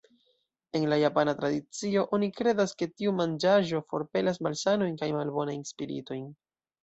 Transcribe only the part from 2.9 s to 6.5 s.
tiu manĝaĵo forpelas malsanojn kaj malbonajn spiritojn.